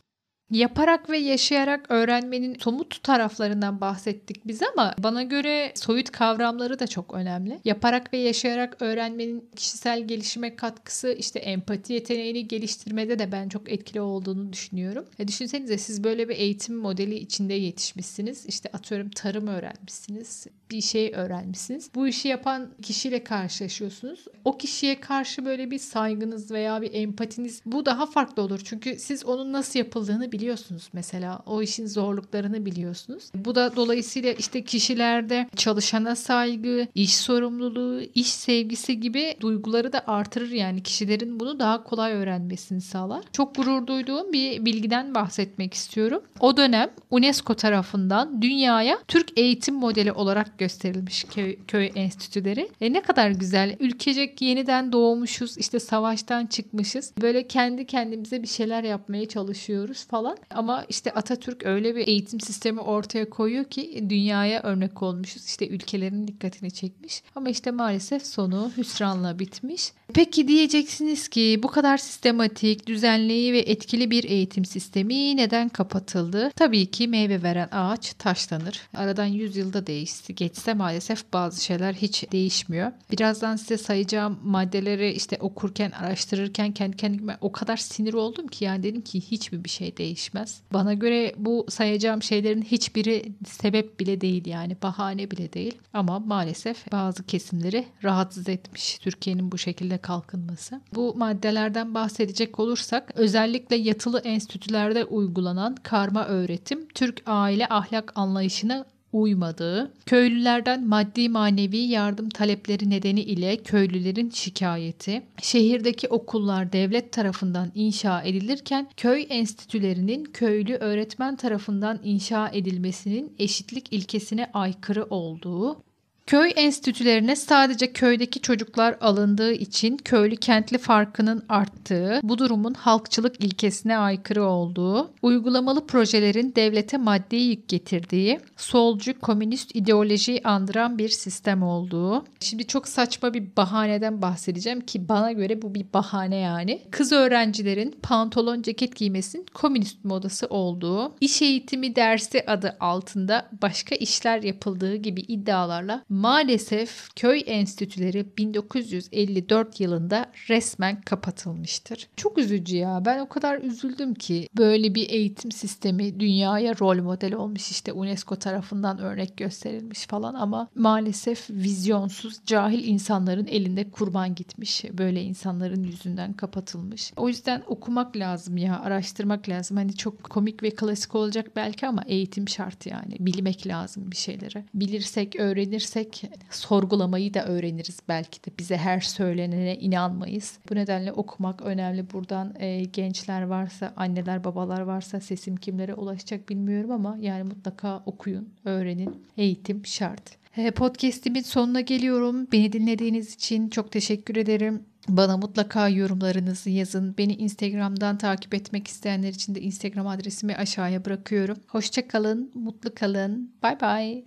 Yaparak 0.51 1.09
ve 1.09 1.17
yaşayarak 1.17 1.85
öğrenmenin 1.91 2.57
somut 2.59 3.03
taraflarından 3.03 3.81
bahsettik 3.81 4.47
biz 4.47 4.61
ama 4.73 4.95
bana 4.99 5.23
göre 5.23 5.71
soyut 5.75 6.11
kavramları 6.11 6.79
da 6.79 6.87
çok 6.87 7.13
önemli. 7.13 7.59
Yaparak 7.65 8.13
ve 8.13 8.17
yaşayarak 8.17 8.77
öğrenmenin 8.79 9.49
kişisel 9.55 10.07
gelişime 10.07 10.55
katkısı 10.55 11.15
işte 11.19 11.39
empati 11.39 11.93
yeteneğini 11.93 12.47
geliştirmede 12.47 13.19
de 13.19 13.31
ben 13.31 13.49
çok 13.49 13.71
etkili 13.71 14.01
olduğunu 14.01 14.53
düşünüyorum. 14.53 15.05
E 15.19 15.27
düşünsenize 15.27 15.77
siz 15.77 16.03
böyle 16.03 16.29
bir 16.29 16.35
eğitim 16.35 16.75
modeli 16.75 17.15
içinde 17.15 17.53
yetişmişsiniz. 17.53 18.45
İşte 18.45 18.69
atıyorum 18.73 19.09
tarım 19.09 19.47
öğrenmişsiniz. 19.47 20.47
Bir 20.71 20.81
şey 20.81 21.11
öğrenmişsiniz. 21.15 21.89
Bu 21.95 22.07
işi 22.07 22.27
yapan 22.27 22.69
kişiyle 22.81 23.23
karşılaşıyorsunuz. 23.23 24.25
O 24.45 24.57
kişiye 24.57 24.99
karşı 24.99 25.45
böyle 25.45 25.71
bir 25.71 25.79
saygınız 25.79 26.51
veya 26.51 26.81
bir 26.81 26.93
empatiniz 26.93 27.61
bu 27.65 27.85
daha 27.85 28.05
farklı 28.05 28.41
olur. 28.41 28.61
Çünkü 28.63 28.99
siz 28.99 29.25
onun 29.25 29.53
nasıl 29.53 29.79
yapıldığını 29.79 30.31
biliyorsunuz 30.37 30.89
mesela. 30.93 31.39
O 31.45 31.61
işin 31.61 31.85
zorluklarını 31.87 32.65
biliyorsunuz. 32.65 33.23
Bu 33.35 33.55
da 33.55 33.75
dolayısıyla 33.75 34.31
işte 34.31 34.63
kişilerde 34.63 35.49
çalışana 35.55 36.15
saygı, 36.15 36.87
iş 36.95 37.15
sorumluluğu, 37.15 38.01
iş 38.15 38.27
sevgisi 38.27 38.99
gibi 38.99 39.35
duyguları 39.41 39.93
da 39.93 40.03
artırır 40.07 40.51
yani 40.51 40.83
kişilerin 40.83 41.39
bunu 41.39 41.59
daha 41.59 41.83
kolay 41.83 42.13
öğrenmesini 42.13 42.81
sağlar. 42.81 43.23
Çok 43.31 43.55
gurur 43.55 43.87
duyduğum 43.87 44.33
bir 44.33 44.65
bilgiden 44.65 45.15
bahsetmek 45.15 45.73
istiyorum. 45.73 46.21
O 46.39 46.57
dönem 46.57 46.89
UNESCO 47.11 47.53
tarafından 47.53 48.41
dünyaya 48.41 48.99
Türk 49.07 49.39
eğitim 49.39 49.75
modeli 49.75 50.11
olarak 50.11 50.59
gösterilmiş 50.59 51.23
köy, 51.23 51.55
köy 51.67 51.91
enstitüleri. 51.95 52.69
E 52.81 52.93
ne 52.93 53.01
kadar 53.01 53.29
güzel. 53.29 53.75
Ülkecek 53.79 54.41
yeniden 54.41 54.91
doğmuşuz. 54.91 55.57
işte 55.57 55.79
savaştan 55.79 56.45
çıkmışız. 56.45 57.13
Böyle 57.21 57.47
kendi 57.47 57.85
kendimize 57.85 58.41
bir 58.41 58.47
şeyler 58.47 58.83
yapmaya 58.83 59.27
çalışıyoruz 59.27 60.05
falan 60.05 60.26
falan. 60.27 60.37
Ama 60.49 60.85
işte 60.89 61.11
Atatürk 61.13 61.65
öyle 61.65 61.95
bir 61.95 62.07
eğitim 62.07 62.39
sistemi 62.39 62.79
ortaya 62.79 63.29
koyuyor 63.29 63.65
ki 63.65 64.05
dünyaya 64.09 64.63
örnek 64.63 65.03
olmuşuz. 65.03 65.45
İşte 65.45 65.67
ülkelerin 65.67 66.27
dikkatini 66.27 66.71
çekmiş. 66.71 67.23
Ama 67.35 67.49
işte 67.49 67.71
maalesef 67.71 68.25
sonu 68.25 68.71
hüsranla 68.77 69.39
bitmiş. 69.39 69.93
Peki 70.17 70.47
diyeceksiniz 70.47 71.27
ki 71.27 71.59
bu 71.63 71.67
kadar 71.67 71.97
sistematik, 71.97 72.87
düzenli 72.87 73.53
ve 73.53 73.59
etkili 73.59 74.11
bir 74.11 74.23
eğitim 74.23 74.65
sistemi 74.65 75.37
neden 75.37 75.69
kapatıldı? 75.69 76.51
Tabii 76.55 76.85
ki 76.85 77.07
meyve 77.07 77.43
veren 77.43 77.69
ağaç 77.71 78.13
taşlanır. 78.13 78.81
Aradan 78.95 79.25
100 79.25 79.55
yılda 79.55 79.87
değişti. 79.87 80.35
Geçse 80.35 80.73
maalesef 80.73 81.33
bazı 81.33 81.63
şeyler 81.63 81.93
hiç 81.93 82.31
değişmiyor. 82.31 82.91
Birazdan 83.11 83.55
size 83.55 83.77
sayacağım 83.77 84.39
maddeleri 84.43 85.11
işte 85.11 85.37
okurken, 85.39 85.91
araştırırken 85.91 86.71
kendi 86.71 86.97
kendime 86.97 87.37
o 87.41 87.51
kadar 87.51 87.77
sinir 87.77 88.13
oldum 88.13 88.47
ki 88.47 88.65
yani 88.65 88.83
dedim 88.83 89.01
ki 89.01 89.21
hiç 89.21 89.51
mi 89.51 89.63
bir 89.63 89.69
şey 89.69 89.97
değiş 89.97 89.97
değişmez. 89.97 90.61
Bana 90.73 90.93
göre 90.93 91.33
bu 91.37 91.65
sayacağım 91.69 92.23
şeylerin 92.23 92.61
hiçbiri 92.61 93.31
sebep 93.47 93.99
bile 93.99 94.21
değil 94.21 94.45
yani 94.45 94.77
bahane 94.83 95.31
bile 95.31 95.53
değil. 95.53 95.77
Ama 95.93 96.19
maalesef 96.19 96.91
bazı 96.91 97.25
kesimleri 97.25 97.85
rahatsız 98.03 98.49
etmiş 98.49 98.97
Türkiye'nin 98.97 99.51
bu 99.51 99.57
şekilde 99.57 99.97
kalkınması. 100.07 100.81
Bu 100.95 101.15
maddelerden 101.15 101.93
bahsedecek 101.93 102.59
olursak 102.59 103.11
özellikle 103.15 103.75
yatılı 103.75 104.19
enstitülerde 104.19 105.05
uygulanan 105.05 105.75
karma 105.83 106.25
öğretim 106.25 106.87
Türk 106.87 107.23
aile 107.25 107.67
ahlak 107.69 108.11
anlayışına 108.15 108.85
uymadığı, 109.13 109.91
köylülerden 110.05 110.87
maddi 110.87 111.29
manevi 111.29 111.77
yardım 111.77 112.29
talepleri 112.29 112.89
nedeni 112.89 113.21
ile 113.21 113.57
köylülerin 113.57 114.29
şikayeti, 114.29 115.21
şehirdeki 115.41 116.07
okullar 116.07 116.73
devlet 116.73 117.11
tarafından 117.11 117.71
inşa 117.75 118.21
edilirken 118.21 118.87
köy 118.97 119.25
enstitülerinin 119.29 120.23
köylü 120.23 120.75
öğretmen 120.75 121.35
tarafından 121.35 121.99
inşa 122.03 122.49
edilmesinin 122.49 123.35
eşitlik 123.39 123.93
ilkesine 123.93 124.49
aykırı 124.53 125.05
olduğu, 125.05 125.86
Köy 126.27 126.51
enstitülerine 126.55 127.35
sadece 127.35 127.93
köydeki 127.93 128.41
çocuklar 128.41 128.97
alındığı 129.01 129.53
için 129.53 129.97
köylü 129.97 130.35
kentli 130.35 130.77
farkının 130.77 131.43
arttığı, 131.49 132.19
bu 132.23 132.37
durumun 132.37 132.73
halkçılık 132.73 133.43
ilkesine 133.43 133.97
aykırı 133.97 134.43
olduğu, 134.43 135.09
uygulamalı 135.21 135.87
projelerin 135.87 136.53
devlete 136.55 136.97
maddi 136.97 137.35
yük 137.35 137.67
getirdiği, 137.67 138.39
solcu 138.57 139.19
komünist 139.19 139.75
ideolojiyi 139.75 140.41
andıran 140.43 140.97
bir 140.97 141.09
sistem 141.09 141.63
olduğu. 141.63 142.25
Şimdi 142.39 142.67
çok 142.67 142.87
saçma 142.87 143.33
bir 143.33 143.43
bahaneden 143.57 144.21
bahsedeceğim 144.21 144.81
ki 144.81 145.09
bana 145.09 145.31
göre 145.31 145.61
bu 145.61 145.75
bir 145.75 145.85
bahane 145.93 146.37
yani. 146.37 146.81
Kız 146.91 147.11
öğrencilerin 147.11 147.95
pantolon 148.03 148.61
ceket 148.61 148.95
giymesinin 148.95 149.45
komünist 149.53 150.05
modası 150.05 150.47
olduğu, 150.47 151.15
iş 151.21 151.41
eğitimi 151.41 151.95
dersi 151.95 152.43
adı 152.47 152.77
altında 152.79 153.49
başka 153.61 153.95
işler 153.95 154.43
yapıldığı 154.43 154.95
gibi 154.95 155.21
iddialarla 155.21 156.03
maalesef 156.17 157.09
köy 157.15 157.43
enstitüleri 157.45 158.25
1954 158.37 159.79
yılında 159.79 160.31
resmen 160.49 161.01
kapatılmıştır. 161.01 162.07
Çok 162.15 162.37
üzücü 162.37 162.77
ya. 162.77 163.01
Ben 163.05 163.19
o 163.19 163.29
kadar 163.29 163.61
üzüldüm 163.61 164.13
ki 164.13 164.49
böyle 164.57 164.95
bir 164.95 165.09
eğitim 165.09 165.51
sistemi 165.51 166.19
dünyaya 166.19 166.79
rol 166.79 167.01
model 167.01 167.33
olmuş 167.33 167.71
işte 167.71 167.93
UNESCO 167.93 168.35
tarafından 168.35 168.99
örnek 168.99 169.37
gösterilmiş 169.37 170.07
falan 170.07 170.33
ama 170.33 170.67
maalesef 170.75 171.49
vizyonsuz 171.49 172.39
cahil 172.45 172.87
insanların 172.87 173.47
elinde 173.47 173.91
kurban 173.91 174.35
gitmiş. 174.35 174.85
Böyle 174.93 175.21
insanların 175.21 175.83
yüzünden 175.83 176.33
kapatılmış. 176.33 177.13
O 177.17 177.27
yüzden 177.27 177.63
okumak 177.67 178.17
lazım 178.17 178.57
ya, 178.57 178.79
araştırmak 178.79 179.49
lazım. 179.49 179.77
Hani 179.77 179.95
çok 179.95 180.23
komik 180.23 180.63
ve 180.63 180.69
klasik 180.69 181.15
olacak 181.15 181.51
belki 181.55 181.87
ama 181.87 182.03
eğitim 182.07 182.49
şart 182.49 182.85
yani. 182.85 183.15
Bilmek 183.19 183.67
lazım 183.67 184.11
bir 184.11 184.17
şeyleri. 184.17 184.63
Bilirsek, 184.73 185.35
öğrenirsek 185.39 186.06
sorgulamayı 186.51 187.33
da 187.33 187.45
öğreniriz 187.45 187.99
belki 188.07 188.43
de. 188.43 188.57
Bize 188.59 188.77
her 188.77 188.99
söylenene 188.99 189.77
inanmayız. 189.77 190.59
Bu 190.69 190.75
nedenle 190.75 191.11
okumak 191.11 191.61
önemli. 191.61 192.11
Buradan 192.13 192.53
e, 192.59 192.83
gençler 192.83 193.41
varsa, 193.41 193.93
anneler, 193.95 194.43
babalar 194.43 194.81
varsa 194.81 195.19
sesim 195.19 195.55
kimlere 195.55 195.93
ulaşacak 195.93 196.49
bilmiyorum 196.49 196.91
ama 196.91 197.17
yani 197.21 197.43
mutlaka 197.43 198.03
okuyun, 198.05 198.49
öğrenin. 198.65 199.23
Eğitim 199.37 199.85
şart. 199.85 200.37
E, 200.57 200.71
Podcast'imin 200.71 201.41
sonuna 201.41 201.81
geliyorum. 201.81 202.47
Beni 202.51 202.73
dinlediğiniz 202.73 203.33
için 203.33 203.69
çok 203.69 203.91
teşekkür 203.91 204.35
ederim. 204.35 204.83
Bana 205.09 205.37
mutlaka 205.37 205.89
yorumlarınızı 205.89 206.69
yazın. 206.69 207.15
Beni 207.17 207.33
Instagram'dan 207.35 208.17
takip 208.17 208.53
etmek 208.53 208.87
isteyenler 208.87 209.29
için 209.29 209.55
de 209.55 209.61
Instagram 209.61 210.07
adresimi 210.07 210.55
aşağıya 210.55 211.05
bırakıyorum. 211.05 211.57
Hoşça 211.67 212.07
kalın, 212.07 212.51
mutlu 212.53 212.95
kalın. 212.95 213.51
Bay 213.63 213.81
bay. 213.81 214.15